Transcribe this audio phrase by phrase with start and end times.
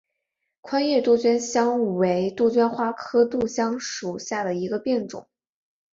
[0.61, 5.27] 宽叶杜香为杜鹃花科杜香属下的一个变种。